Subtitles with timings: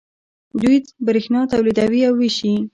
[0.61, 0.75] دوی
[1.05, 2.53] بریښنا تولیدوي او ویشي.